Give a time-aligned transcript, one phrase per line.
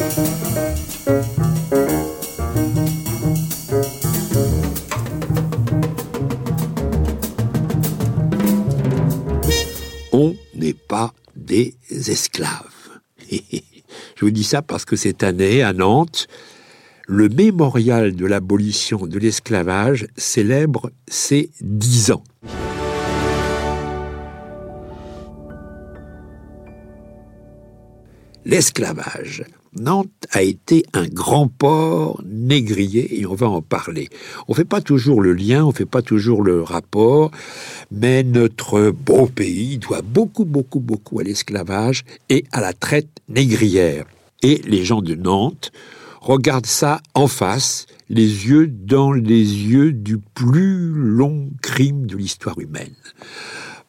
[0.00, 0.04] On
[10.54, 12.62] n'est pas des esclaves.
[13.30, 16.28] Je vous dis ça parce que cette année, à Nantes,
[17.08, 22.22] le mémorial de l'abolition de l'esclavage célèbre ses dix ans.
[28.44, 29.42] L'esclavage.
[29.76, 34.08] Nantes a été un grand port négrier et on va en parler.
[34.46, 37.30] On ne fait pas toujours le lien, on ne fait pas toujours le rapport,
[37.90, 44.04] mais notre beau pays doit beaucoup, beaucoup, beaucoup à l'esclavage et à la traite négrière.
[44.42, 45.72] Et les gens de Nantes
[46.20, 52.58] regardent ça en face, les yeux dans les yeux du plus long crime de l'histoire
[52.58, 52.94] humaine.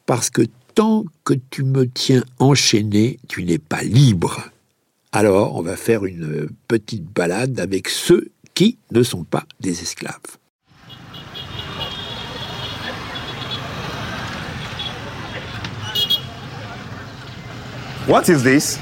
[0.05, 0.43] Parce que
[0.75, 4.41] tant que tu me tiens enchaîné, tu n'es pas libre.
[5.12, 10.38] Alors, on va faire une petite balade avec ceux qui ne sont pas des esclaves.
[18.07, 18.79] What is this?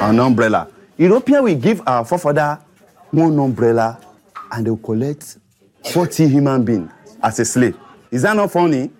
[0.00, 0.68] An umbrella.
[0.98, 2.58] European will give our forefather
[3.12, 3.98] one umbrella
[4.50, 5.38] and they will collect
[5.84, 6.88] 40 human beings
[7.22, 7.74] as a slave.
[8.10, 8.90] Is that not funny?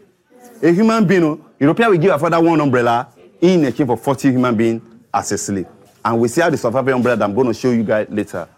[0.62, 3.08] A human being, oh, European will give our father one umbrella
[3.40, 5.66] in exchange for 40 human beings as a slave.
[6.04, 8.48] And we see how the survival umbrella that I'm going to show you guys later.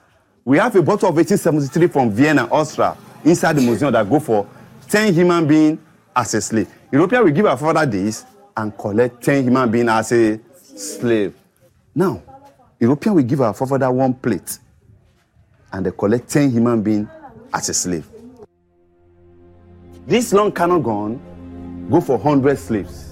[0.45, 4.47] We have a bottle of 1873 from Vienna, Austria, inside the museum that go for
[4.89, 5.79] 10 human beings
[6.15, 6.69] as a slave.
[6.91, 8.25] European will give our father this
[8.57, 11.35] and collect 10 human beings as a slave.
[11.95, 12.23] Now,
[12.79, 14.59] European will give our forefather one plate
[15.73, 17.09] and they collect 10 human beings
[17.53, 18.07] as a slave.
[20.07, 23.10] This long cannon gun go for 100 slaves.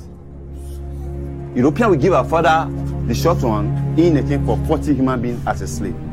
[1.55, 2.71] European will give our father
[3.07, 5.97] the short one in exchange for 40 human beings as a slave.«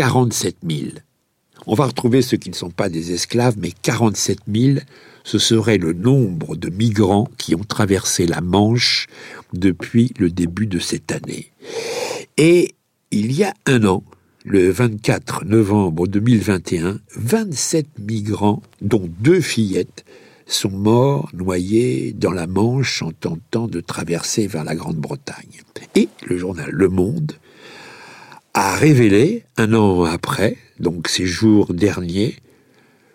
[0.00, 0.80] 47 000.
[1.66, 4.78] On va retrouver ceux qui ne sont pas des esclaves, mais 47 000,
[5.24, 9.08] ce serait le nombre de migrants qui ont traversé la Manche
[9.52, 11.52] depuis le début de cette année.
[12.38, 12.74] Et
[13.10, 14.02] il y a un an,
[14.46, 20.06] le 24 novembre 2021, 27 migrants, dont deux fillettes,
[20.46, 25.60] sont morts noyés dans la Manche en tentant de traverser vers la Grande-Bretagne.
[25.94, 27.32] Et le journal Le Monde
[28.54, 32.36] a révélé, un an après, donc ces jours derniers,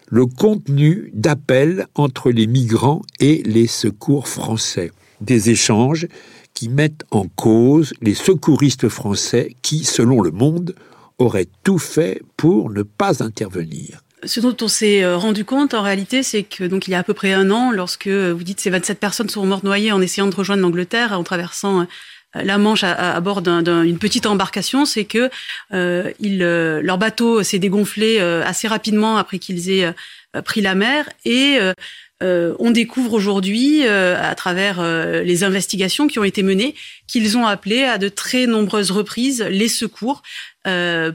[0.08, 4.92] le contenu d'appels entre les migrants et les secours français.
[5.22, 6.08] Des échanges
[6.54, 10.76] qui mettent en cause les secouristes français qui, selon le monde,
[11.18, 14.02] auraient tout fait pour ne pas intervenir.
[14.24, 17.00] Ce dont on s'est euh, rendu compte en réalité, c'est que donc il y a
[17.00, 20.02] à peu près un an, lorsque vous dites ces 27 personnes sont mortes noyées en
[20.02, 21.86] essayant de rejoindre l'Angleterre en traversant euh,
[22.44, 25.30] la Manche à, bord d'une petite embarcation, c'est que
[25.74, 29.94] euh, euh, leur bateau s'est dégonflé euh, assez rapidement après qu'ils aient
[30.44, 31.60] pris la mer et
[32.22, 36.76] on découvre aujourd'hui, à travers les investigations qui ont été menées,
[37.08, 40.24] qu'ils ont appelé à de très nombreuses reprises les secours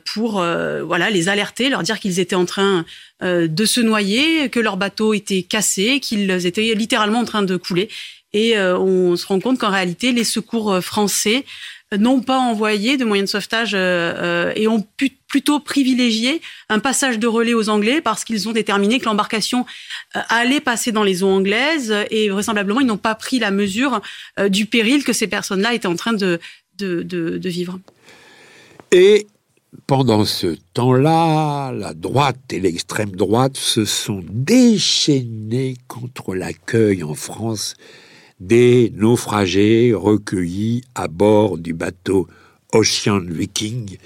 [0.06, 2.86] pour voilà les alerter, leur dire qu'ils étaient en train
[3.22, 7.91] de se noyer, que leur bateau était cassé, qu'ils étaient littéralement en train de couler
[8.32, 11.44] et euh, on se rend compte qu'en réalité, les secours euh, français
[11.98, 14.86] n'ont pas envoyé de moyens de sauvetage euh, et ont
[15.26, 19.66] plutôt privilégié un passage de relais aux Anglais parce qu'ils ont déterminé que l'embarcation
[20.12, 24.00] allait passer dans les eaux anglaises et vraisemblablement ils n'ont pas pris la mesure
[24.48, 26.38] du péril que ces personnes-là étaient en train de,
[26.78, 27.80] de, vivre.
[28.92, 29.26] Et
[29.88, 37.74] pendant ce temps-là, la droite et l'extrême droite se sont déchaînés contre l'accueil en France
[38.41, 42.27] des naufragés recueillis à bord du bateau
[42.72, 43.98] Ocean Viking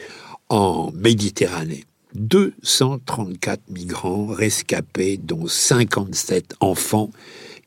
[0.48, 1.84] en Méditerranée.
[2.14, 7.10] 234 migrants rescapés, dont 57 enfants,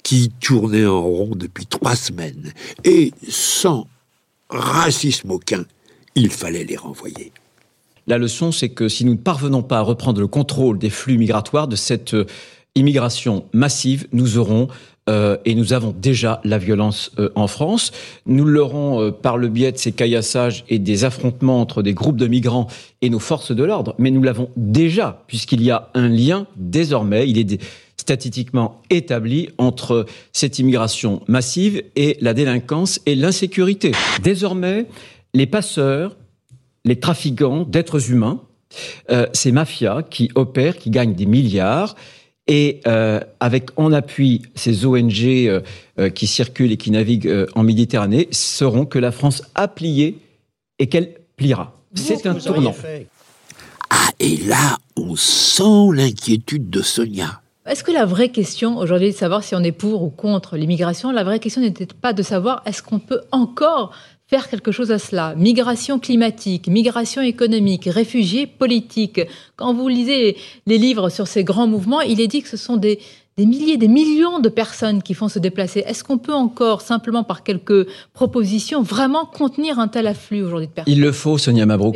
[0.04, 2.54] qui tournaient en rond depuis trois semaines.
[2.86, 3.88] Et sans
[4.50, 5.66] racisme aucun,
[6.16, 7.34] il fallait les renvoyer.
[8.08, 11.18] La leçon, c'est que si nous ne parvenons pas à reprendre le contrôle des flux
[11.18, 12.26] migratoires de cette euh,
[12.74, 14.70] immigration massive, nous aurons
[15.10, 17.92] euh, et nous avons déjà la violence euh, en France.
[18.26, 22.18] Nous l'aurons euh, par le biais de ces caillassages et des affrontements entre des groupes
[22.18, 22.68] de migrants
[23.02, 27.30] et nos forces de l'ordre, mais nous l'avons déjà, puisqu'il y a un lien désormais,
[27.30, 27.62] il est
[27.96, 33.92] statistiquement établi entre cette immigration massive et la délinquance et l'insécurité.
[34.24, 34.88] Désormais,
[35.34, 36.16] les passeurs,
[36.86, 38.42] les trafiquants d'êtres humains,
[39.34, 41.96] ces mafias qui opèrent, qui gagnent des milliards,
[42.48, 45.62] et euh, avec en appui ces ONG euh,
[46.00, 50.20] euh, qui circulent et qui naviguent en Méditerranée, sauront que la France a plié
[50.80, 51.74] et qu'elle pliera.
[51.94, 52.76] C'est un tournant.
[53.90, 57.42] Ah, et là, on sent l'inquiétude de Sonia.
[57.66, 61.12] Est-ce que la vraie question aujourd'hui de savoir si on est pour ou contre l'immigration,
[61.12, 63.94] la vraie question n'était pas de savoir est-ce qu'on peut encore
[64.28, 65.36] faire quelque chose à cela.
[65.36, 69.22] Migration climatique, migration économique, réfugiés politiques.
[69.56, 72.76] Quand vous lisez les livres sur ces grands mouvements, il est dit que ce sont
[72.78, 73.00] des,
[73.38, 75.84] des milliers, des millions de personnes qui font se déplacer.
[75.86, 80.72] Est-ce qu'on peut encore, simplement par quelques propositions, vraiment contenir un tel afflux aujourd'hui de
[80.72, 81.96] personnes Il le faut, Sonia Mabrouk.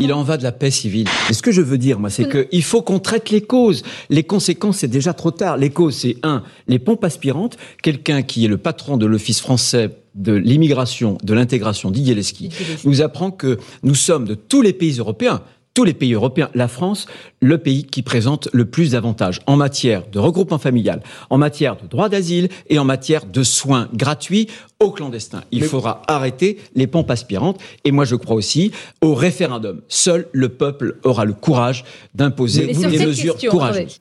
[0.00, 1.06] Il en va de la paix civile.
[1.30, 3.84] Et ce que je veux dire, moi, c'est qu'il faut qu'on traite les causes.
[4.10, 5.56] Les conséquences, c'est déjà trop tard.
[5.56, 7.56] Les causes, c'est un, les pompes aspirantes.
[7.80, 12.50] Quelqu'un qui est le patron de l'Office français de l'immigration, de l'intégration, Didier Leski,
[12.84, 15.42] nous apprend que nous sommes de tous les pays européens,
[15.74, 17.06] tous les pays européens, la France,
[17.40, 21.86] le pays qui présente le plus d'avantages en matière de regroupement familial, en matière de
[21.86, 24.48] droit d'asile et en matière de soins gratuits
[24.80, 25.44] aux clandestins.
[25.50, 29.82] Il faudra arrêter les pompes aspirantes et moi je crois aussi au référendum.
[29.88, 31.84] Seul le peuple aura le courage
[32.14, 34.00] d'imposer des mesures courageuses.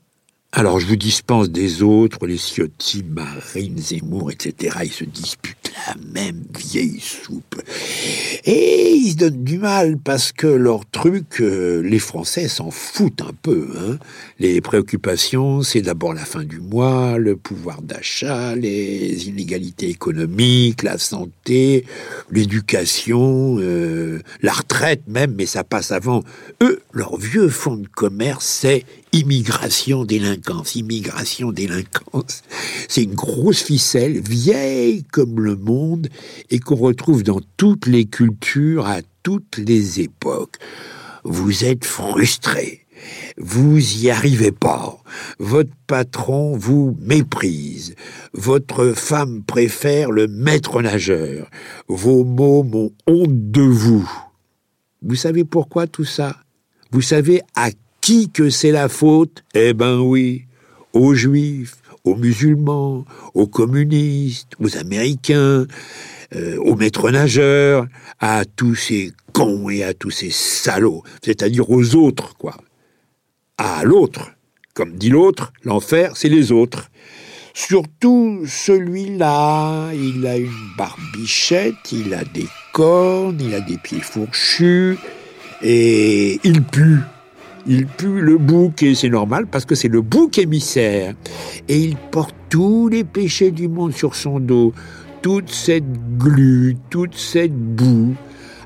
[0.54, 4.80] Alors je vous dispense des autres, les Ciotti, Marine, Zemmour, etc.
[4.84, 7.62] Ils se disputent la même vieille soupe.
[8.46, 13.22] Et ils se donnent du mal parce que leur truc, euh, les Français s'en foutent
[13.22, 13.70] un peu.
[13.78, 13.98] Hein.
[14.40, 20.98] Les préoccupations, c'est d'abord la fin du mois, le pouvoir d'achat, les inégalités économiques, la
[20.98, 21.86] santé,
[22.32, 26.24] l'éducation, euh, la retraite même, mais ça passe avant.
[26.62, 32.44] Eux, leur vieux fonds de commerce, c'est immigration, délinquance, immigration, délinquance.
[32.88, 36.10] C'est une grosse ficelle, vieille comme le monde,
[36.50, 40.58] et qu'on retrouve dans toutes les cultures, à toutes les époques.
[41.24, 42.86] Vous êtes frustré.
[43.38, 44.98] Vous y arrivez pas.
[45.40, 47.96] Votre patron vous méprise.
[48.34, 51.50] Votre femme préfère le maître nageur.
[51.88, 54.10] Vos mots m'ont honte de vous.
[55.02, 56.38] Vous savez pourquoi tout ça?
[56.92, 57.70] Vous savez à
[58.02, 59.44] qui que c'est la faute?
[59.54, 60.46] Eh ben oui,
[60.92, 65.68] aux juifs, aux musulmans, aux communistes, aux américains,
[66.36, 67.88] euh, aux maîtres nageurs,
[68.20, 72.58] à tous ces cons et à tous ces salauds, c'est-à-dire aux autres, quoi.
[73.58, 74.32] À l'autre.
[74.74, 76.90] Comme dit l'autre, l'enfer, c'est les autres.
[77.54, 84.98] Surtout celui-là, il a une barbichette, il a des cornes, il a des pieds fourchus,
[85.64, 87.00] et il pue.
[87.68, 91.14] Il pue le bouc et c'est normal parce que c'est le bouc émissaire.
[91.68, 94.74] Et il porte tous les péchés du monde sur son dos,
[95.22, 98.16] toute cette glu, toute cette boue.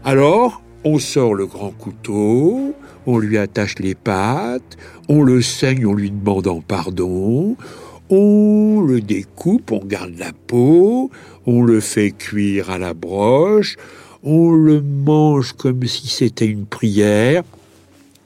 [0.05, 2.73] Alors, on sort le grand couteau,
[3.05, 4.77] on lui attache les pattes,
[5.09, 7.57] on le saigne en lui demandant pardon,
[8.09, 11.09] on le découpe, on garde la peau,
[11.45, 13.77] on le fait cuire à la broche,
[14.25, 17.43] on le mange comme si c'était une prière,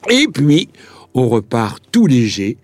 [0.08, 0.70] et puis,
[1.14, 2.56] on repart tout léger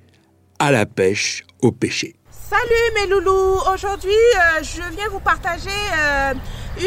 [0.58, 2.16] à la pêche au pêcher.
[2.30, 6.32] Salut mes loulous, aujourd'hui euh, je viens vous partager euh,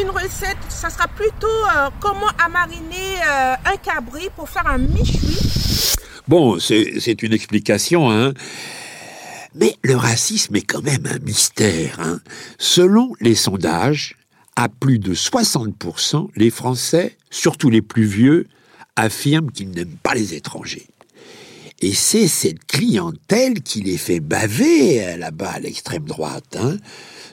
[0.01, 3.21] une recette, ça sera plutôt euh, comment amariner
[3.65, 5.37] un cabri pour faire un michoui.
[6.27, 8.33] Bon, c'est une explication, hein.
[9.55, 11.99] Mais le racisme est quand même un mystère.
[11.99, 12.19] Hein.
[12.59, 14.15] Selon les sondages,
[14.59, 18.45] à plus de 60%, les Français, surtout les plus vieux,
[18.97, 20.87] affirme qu'il n'aime pas les étrangers.
[21.79, 26.57] Et c'est cette clientèle qui les fait baver euh, là-bas à l'extrême droite.
[26.59, 26.75] Hein.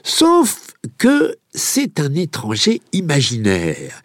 [0.03, 0.67] Sauf
[0.97, 4.01] que c'est un étranger imaginaire.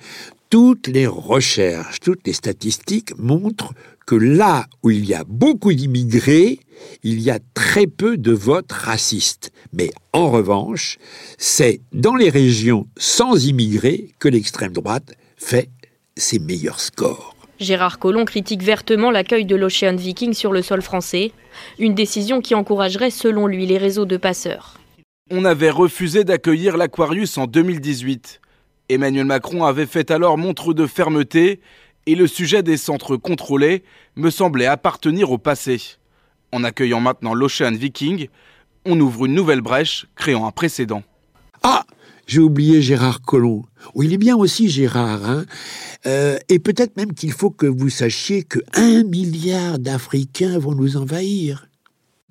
[0.51, 3.73] Toutes les recherches, toutes les statistiques montrent
[4.05, 6.59] que là où il y a beaucoup d'immigrés,
[7.03, 9.53] il y a très peu de votes racistes.
[9.73, 10.99] Mais en revanche,
[11.39, 15.71] c'est dans les régions sans immigrés que l'extrême droite fait
[16.17, 17.35] ses meilleurs scores.
[17.61, 21.33] Gérard Collomb critique vertement l'accueil de l'Ocean Viking sur le sol français,
[21.79, 24.79] une décision qui encouragerait selon lui les réseaux de passeurs.
[25.31, 28.41] On avait refusé d'accueillir l'Aquarius en 2018.
[28.89, 31.61] Emmanuel Macron avait fait alors montre de fermeté
[32.07, 33.85] et le sujet des centres contrôlés
[34.17, 35.81] me semblait appartenir au passé.
[36.53, 38.29] En accueillant maintenant l'Ocean Viking,
[38.85, 41.03] on ouvre une nouvelle brèche, créant un précédent.
[41.63, 41.85] Ah
[42.27, 43.65] j'ai oublié Gérard Collomb.
[43.95, 45.29] Oui, il est bien aussi Gérard.
[45.29, 45.45] Hein
[46.07, 50.97] euh, et peut-être même qu'il faut que vous sachiez que un milliard d'Africains vont nous
[50.97, 51.67] envahir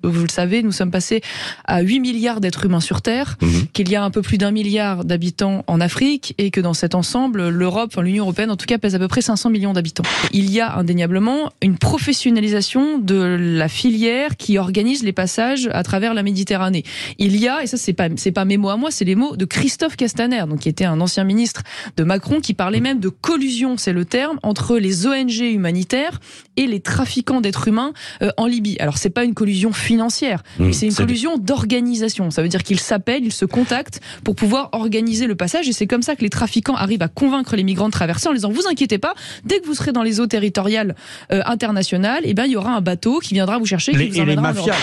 [0.02, 1.22] vous le savez, nous sommes passés
[1.64, 3.66] à 8 milliards d'êtres humains sur Terre, mhm.
[3.72, 6.94] qu'il y a un peu plus d'un milliard d'habitants en Afrique et que dans cet
[6.94, 10.04] ensemble, l'Europe, enfin, l'Union européenne en tout cas, pèse à peu près 500 millions d'habitants.
[10.32, 16.14] Il y a indéniablement une professionnalisation de la filière qui organise les passages à travers
[16.14, 16.84] la Méditerranée.
[17.18, 19.14] Il y a, et ça c'est pas c'est pas mes mots à moi, c'est les
[19.14, 21.62] mots de Christophe Castaner, donc qui était un ancien ministre
[21.96, 26.20] de Macron, qui parlait même de collusion, c'est le terme, entre les ONG humanitaires
[26.56, 27.92] et les trafiquants d'êtres humains
[28.22, 28.76] euh, en Libye.
[28.80, 32.30] Alors c'est pas une collusion financière, mmh, c'est une collusion d'organisation.
[32.30, 35.86] Ça veut dire qu'ils s'appellent, ils se contactent pour pouvoir organiser le passage et c'est
[35.86, 38.50] comme ça que les trafiquants arrivent à convaincre les migrants de traverser en les disant
[38.50, 40.94] vous inquiétez pas, dès que vous serez dans les eaux territoriales
[41.32, 44.20] euh, internationales, eh ben il y aura un bateau qui viendra vous chercher, qui vous
[44.20, 44.74] et les mafias.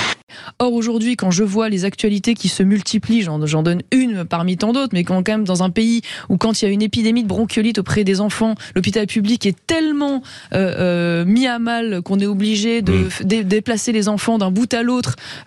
[0.60, 4.74] Or aujourd'hui, quand je vois les actualités qui se multiplient, j'en donne une parmi tant
[4.74, 7.24] d'autres, mais quand quand même dans un pays où quand il y a une épidémie
[7.24, 10.22] de bronchiolite auprès des enfants, l'hôpital public est tellement
[10.54, 13.44] euh, euh, mis à mal qu'on est obligé de mmh.
[13.44, 14.99] déplacer les enfants d'un bout à l'autre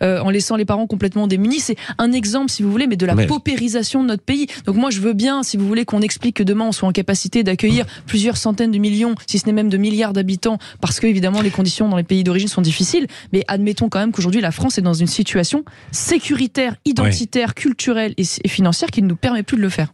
[0.02, 1.61] euh, en laissant les parents complètement démunis.
[1.61, 4.47] C'est un exemple, si vous voulez, mais de la paupérisation de notre pays.
[4.66, 6.92] Donc moi, je veux bien, si vous voulez, qu'on explique que demain on soit en
[6.92, 11.06] capacité d'accueillir plusieurs centaines de millions, si ce n'est même de milliards d'habitants, parce que
[11.06, 13.06] évidemment les conditions dans les pays d'origine sont difficiles.
[13.32, 18.49] Mais admettons quand même qu'aujourd'hui la France est dans une situation sécuritaire, identitaire, culturelle et
[18.49, 19.92] financière qui ne nous permet plus de le faire.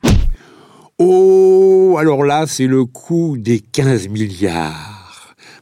[0.98, 4.97] Oh, alors là, c'est le coût des 15 milliards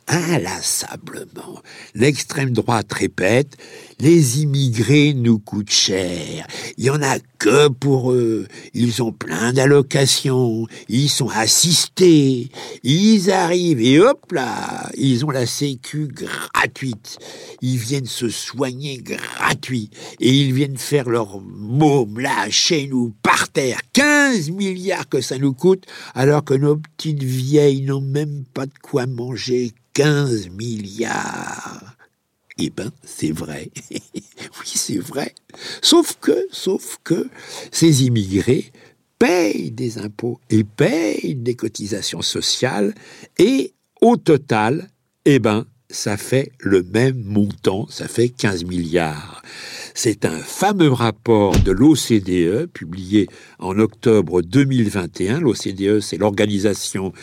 [0.09, 1.61] inlassablement.
[1.95, 3.57] L'extrême droite répète
[3.99, 6.47] les immigrés nous coûtent cher.
[6.77, 8.47] Il y en a que pour eux.
[8.75, 10.67] Ils ont plein d'allocations.
[10.89, 12.51] Ils sont assistés.
[12.83, 17.19] Ils arrivent et hop là, ils ont la sécu gratuite.
[17.63, 19.91] Ils viennent se soigner gratuit.
[20.21, 23.81] Et ils viennent faire leur môme là, chez nous, par terre.
[23.95, 25.85] 15 milliards que ça nous coûte,
[26.15, 29.73] alors que nos petites vieilles n'ont même pas de quoi manger.
[29.97, 31.97] 15 milliards.
[32.59, 33.71] Eh ben, c'est vrai.
[33.91, 35.35] oui, c'est vrai.
[35.81, 37.31] Sauf que, sauf que,
[37.73, 38.73] ces immigrés
[39.19, 42.95] payent des impôts et payent des cotisations sociales
[43.39, 43.73] et,
[44.03, 44.91] au total,
[45.25, 49.41] eh ben, ça fait le même montant, ça fait 15 milliards.
[49.99, 55.41] C'est un fameux rapport de l'OCDE publié en octobre 2021.
[55.41, 57.15] L'OCDE, c'est l'organisation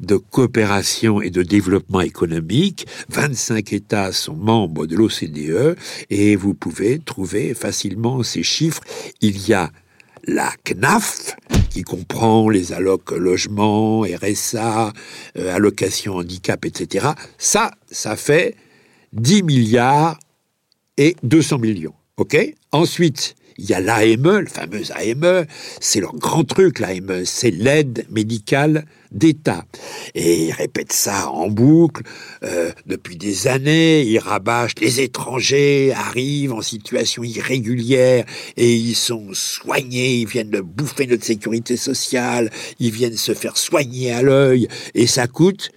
[0.00, 2.86] de coopération et de développement économique.
[3.08, 5.78] 25 États sont membres de l'OCDE
[6.10, 8.82] et vous pouvez trouver facilement ces chiffres.
[9.22, 9.70] Il y a
[10.24, 11.34] la CNAF,
[11.70, 14.92] qui comprend les allocs logement, RSA,
[15.38, 17.06] euh, allocation handicap, etc.
[17.38, 18.54] Ça, ça fait
[19.14, 20.18] 10 milliards
[20.98, 21.94] et 200 millions.
[22.18, 22.36] OK.
[22.72, 25.46] Ensuite, il y a l'AME, le fameux AME,
[25.80, 29.64] c'est leur grand truc, l'AME, c'est l'aide médicale d'État.
[30.14, 32.02] Et ils répètent ça en boucle
[32.42, 38.24] euh, depuis des années, ils rabâchent, les étrangers arrivent en situation irrégulière
[38.56, 43.56] et ils sont soignés, ils viennent de bouffer notre sécurité sociale, ils viennent se faire
[43.56, 45.70] soigner à l'œil, et ça coûte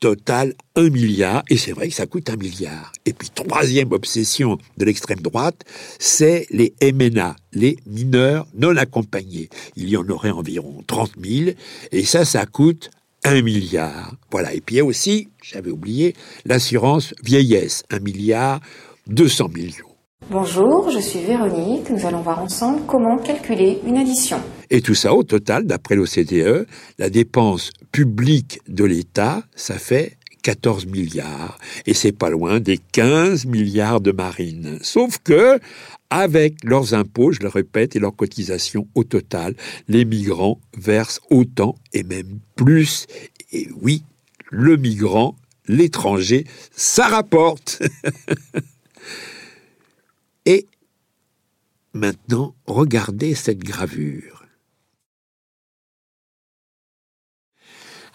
[0.00, 2.92] total un milliard, et c'est vrai que ça coûte un milliard.
[3.04, 5.64] Et puis troisième obsession de l'extrême droite,
[5.98, 9.48] c'est les MNA, les mineurs non accompagnés.
[9.76, 11.50] Il y en aurait environ 30 000,
[11.92, 12.90] et ça, ça coûte
[13.24, 14.14] un milliard.
[14.30, 14.54] Voilà.
[14.54, 16.14] Et puis il y a aussi, j'avais oublié,
[16.44, 18.60] l'assurance vieillesse, un milliard
[19.08, 19.86] 200 millions.
[20.30, 21.88] Bonjour, je suis Véronique.
[21.90, 24.38] Nous allons voir ensemble comment calculer une addition.
[24.70, 26.66] Et tout ça, au total, d'après l'OCDE,
[26.98, 31.58] la dépense publique de l'État, ça fait 14 milliards.
[31.86, 34.78] Et c'est pas loin des 15 milliards de marine.
[34.82, 35.58] Sauf que,
[36.10, 39.54] avec leurs impôts, je le répète, et leurs cotisations au total,
[39.88, 43.06] les migrants versent autant et même plus.
[43.52, 44.02] Et oui,
[44.50, 47.82] le migrant, l'étranger, ça rapporte.
[50.46, 50.66] Et
[51.92, 54.37] maintenant, regardez cette gravure.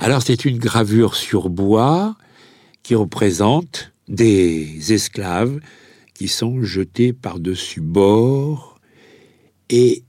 [0.04, 2.18] Alors c'est une gravure sur bois
[2.84, 5.62] qui représente des esclaves
[6.14, 8.82] qui sont jetés par-dessus bord.
[9.70, 10.04] Et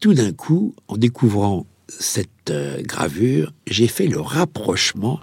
[0.00, 5.18] tout d'un coup, en découvrant cette euh, gravure, j'ai fait le rapprochement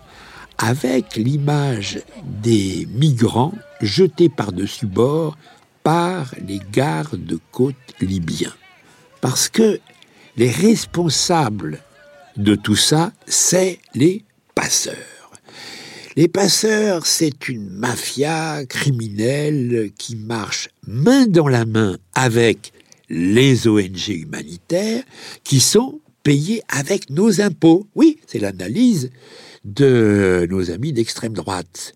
[0.58, 5.38] avec l'image des migrants jetés par-dessus bord
[5.84, 8.56] par les gardes-côtes libyens.
[9.22, 9.80] Parce que
[10.36, 11.84] les responsables
[12.38, 14.24] de tout ça, c'est les
[14.54, 14.96] passeurs.
[16.16, 22.72] Les passeurs, c'est une mafia criminelle qui marche main dans la main avec
[23.10, 25.04] les ONG humanitaires
[25.44, 27.88] qui sont payées avec nos impôts.
[27.96, 29.12] Oui, c'est l'analyse
[29.66, 31.94] de nos amis d'extrême droite.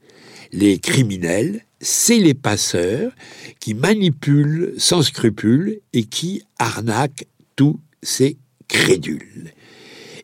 [0.51, 3.13] Les criminels, c'est les passeurs
[3.59, 9.53] qui manipulent sans scrupule et qui arnaquent tous ces crédules.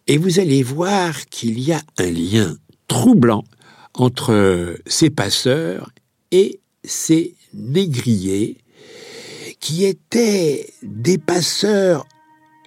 [0.07, 2.55] Et vous allez voir qu'il y a un lien
[2.87, 3.43] troublant
[3.95, 5.89] entre ces passeurs
[6.31, 8.57] et ces négriers
[9.59, 12.05] qui étaient des passeurs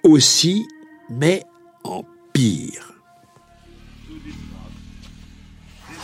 [0.03, 0.65] aussi,
[1.09, 1.43] mais
[1.85, 2.03] en
[2.33, 2.93] pire.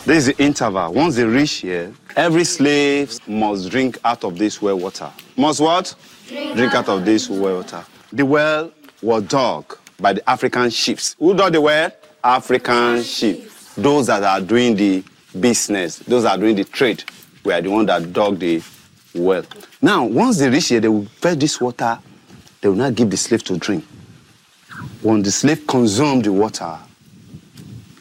[0.06, 0.94] There's the interval.
[0.94, 5.10] Once they reach here, every slave must drink out of this well water.
[5.36, 5.96] Must what?
[6.28, 7.84] Drink, drink out of this well water.
[8.12, 8.70] The well
[9.02, 11.16] was dug by the African chiefs.
[11.18, 11.90] Who dug the well?
[12.22, 13.74] African chiefs.
[13.74, 15.04] Those that are doing the
[15.38, 17.04] business, those that are doing the trade,
[17.44, 18.62] were the ones that dug the
[19.14, 19.44] well.
[19.82, 21.98] Now, once they reach here, they will fetch this water.
[22.60, 23.84] They will not give the slave to drink.
[25.02, 26.78] When the slave consume the water,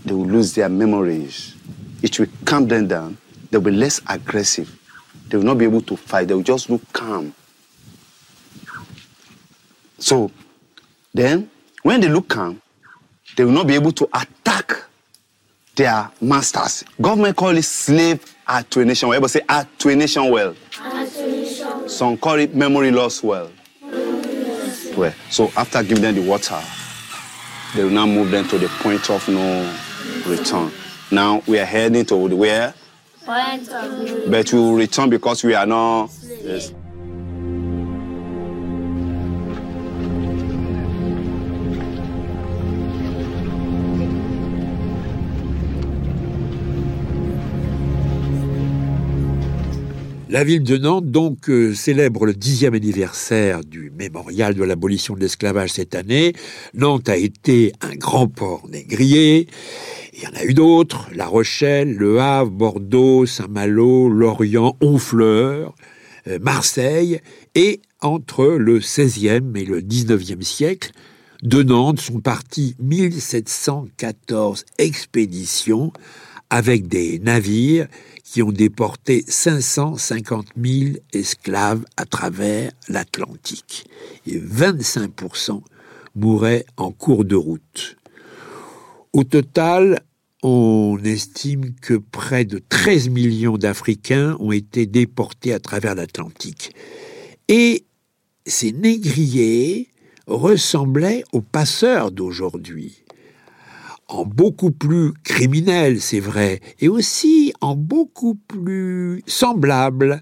[0.04, 1.56] they will lose their memories
[2.06, 3.18] it will calm them down.
[3.50, 4.70] They'll be less aggressive.
[5.28, 6.28] They will not be able to fight.
[6.28, 7.34] They will just look calm.
[9.98, 10.30] So
[11.14, 11.50] then,
[11.86, 12.60] when they look calm,
[13.38, 14.74] they will not be able to attack
[15.76, 16.84] their masters.
[17.00, 19.10] Government call it slave attenuation.
[19.10, 20.56] Everybody say attenuation well.
[20.84, 21.88] Attenuation.
[21.88, 23.52] Some call it memory loss well.
[24.98, 25.14] well.
[25.30, 26.60] So after giving them the water,
[27.76, 29.72] they will now move them to the point of no
[30.26, 30.72] return.
[31.12, 32.74] Now we are heading to where?
[33.28, 36.10] But we will return because we are not.
[36.42, 36.74] Yes.
[50.36, 55.22] La ville de Nantes, donc, euh, célèbre le dixième anniversaire du mémorial de l'abolition de
[55.22, 56.34] l'esclavage cette année.
[56.74, 59.48] Nantes a été un grand port négrier.
[60.12, 65.74] Il y en a eu d'autres, La Rochelle, Le Havre, Bordeaux, Saint-Malo, Lorient, Honfleur,
[66.28, 67.22] euh, Marseille,
[67.56, 70.92] et entre le XVIe et le XIXe siècle,
[71.44, 75.94] de Nantes sont partis 1714 expéditions
[76.50, 77.88] avec des navires
[78.36, 83.88] qui ont déporté 550 000 esclaves à travers l'Atlantique.
[84.28, 85.62] Et 25%
[86.16, 87.96] mouraient en cours de route.
[89.14, 90.02] Au total,
[90.44, 96.74] on estime que près de 13 millions d'Africains ont été déportés à travers l'Atlantique.
[97.48, 97.86] Et
[98.46, 99.88] ces négriers
[100.28, 103.05] ressemblaient aux passeurs d'aujourd'hui
[104.08, 110.22] en beaucoup plus criminel, c'est vrai, et aussi en beaucoup plus semblable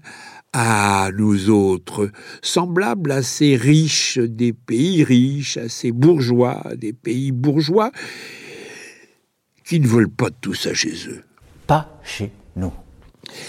[0.52, 7.32] à nous autres, semblable à ces riches des pays riches, à ces bourgeois des pays
[7.32, 7.90] bourgeois,
[9.64, 11.24] qui ne veulent pas de tout ça chez eux.
[11.66, 12.72] Pas chez nous.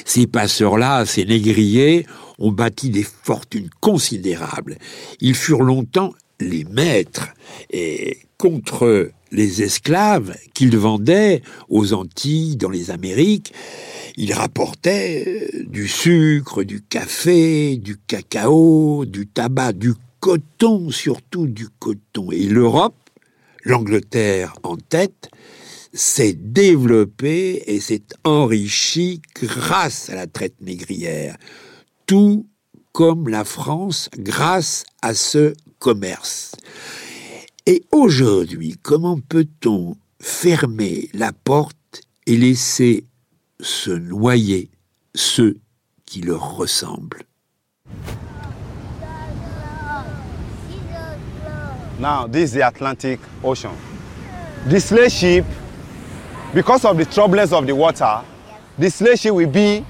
[0.05, 2.07] Ces passeurs-là, ces négriers,
[2.39, 4.77] ont bâti des fortunes considérables.
[5.19, 7.33] Ils furent longtemps les maîtres
[7.69, 13.53] et contre les esclaves qu'ils vendaient aux Antilles, dans les Amériques,
[14.17, 21.67] ils rapportaient euh, du sucre, du café, du cacao, du tabac, du coton, surtout du
[21.79, 22.31] coton.
[22.31, 22.95] Et l'Europe,
[23.63, 25.29] l'Angleterre en tête,
[25.93, 31.37] s'est développée et s'est enrichie grâce à la traite négrière.
[32.05, 32.47] Tout
[32.91, 36.53] comme la France grâce à ce commerce.
[37.67, 43.07] Et aujourd'hui, comment peut-on fermer la porte et laisser
[43.59, 44.69] se noyer
[45.15, 45.57] ceux
[46.05, 47.23] qui leur ressemblent?
[51.99, 53.71] Now, this is the Atlantic Ocean.
[54.69, 55.45] The slave ship,
[56.53, 58.21] because of the troubles of the water,
[58.77, 59.83] the slave ship will be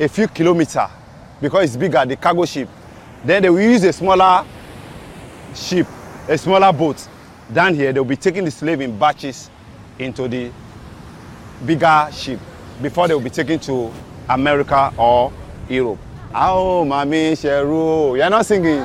[0.00, 0.88] a few kilometers
[1.40, 2.68] because it's bigger, the cargo ship.
[3.24, 4.44] Then they will use a smaller
[5.54, 5.86] ship,
[6.28, 7.06] a smaller boat
[7.52, 9.50] down here, they'll be taking the slave in batches
[9.98, 10.50] into the
[11.66, 12.40] bigger ship
[12.80, 13.92] before they'll be taken to
[14.28, 15.32] America or
[15.68, 15.98] Europe.
[16.32, 18.80] Ao mami sheru, you're not singing.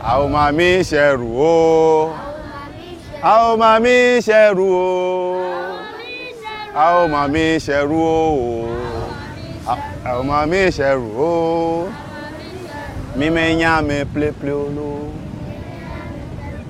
[0.00, 2.12] Ao mami sheru.
[3.22, 5.44] Ao mami sheru.
[6.74, 8.66] Ao mami sheru.
[10.04, 11.94] Ao mami sheru.
[13.16, 15.23] Mi me nyame ple ple olo.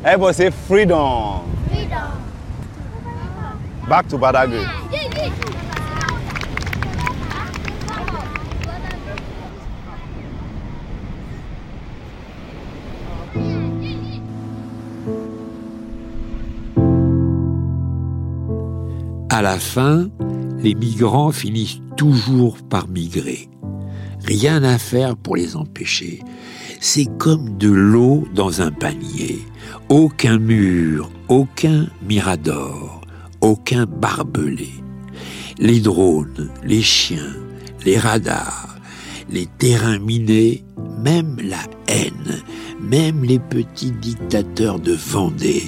[0.05, 1.51] Everybody say freedom.
[1.67, 2.13] Freedom.
[3.89, 4.61] Back to Badagry.
[19.31, 20.09] À la fin,
[20.59, 23.49] les migrants finissent toujours par migrer.
[24.25, 26.21] Rien à faire pour les empêcher.
[26.81, 29.41] C'est comme de l'eau dans un panier.
[29.89, 33.03] Aucun mur, aucun mirador,
[33.41, 34.71] aucun barbelé.
[35.59, 37.37] Les drones, les chiens,
[37.85, 38.77] les radars,
[39.31, 40.65] les terrains minés,
[40.99, 42.43] même la haine,
[42.81, 45.65] même les petits dictateurs de Vendée,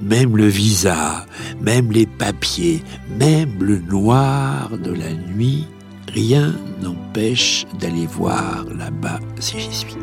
[0.00, 1.26] même le visa,
[1.60, 2.82] même les papiers,
[3.18, 5.66] même le noir de la nuit,
[6.12, 9.96] rien n'empêche d'aller voir là-bas si j'y suis.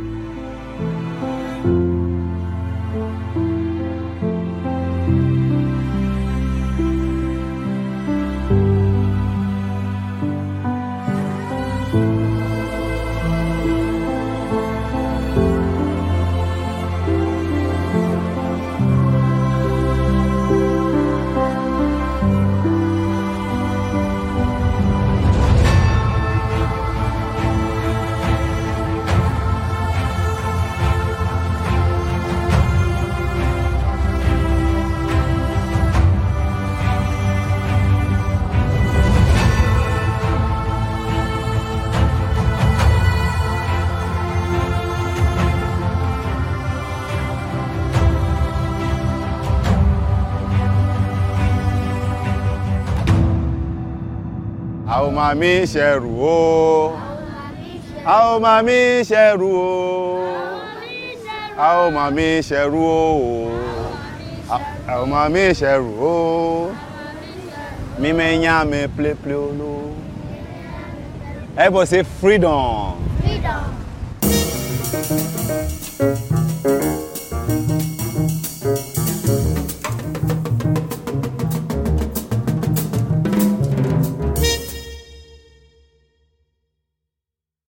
[54.97, 56.97] A ò máa mi ṣẹrù o
[58.13, 58.77] a ò máa mi
[59.09, 59.75] ṣẹrù o
[61.65, 63.03] a ò máa mi ṣẹrù o
[64.93, 66.71] a máa mi ṣẹrù o
[68.01, 69.73] mímẹ́yà mi pléplé olú.
[71.57, 72.97] Everybody say freedom.
[73.21, 73.76] Freedom.